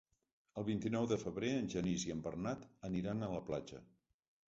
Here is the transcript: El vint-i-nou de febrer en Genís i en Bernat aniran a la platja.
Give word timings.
El 0.61 0.65
vint-i-nou 0.69 1.09
de 1.11 1.19
febrer 1.25 1.53
en 1.59 1.69
Genís 1.75 2.09
i 2.09 2.17
en 2.17 2.25
Bernat 2.31 2.67
aniran 2.93 3.25
a 3.25 3.33
la 3.39 3.47
platja. 3.53 3.89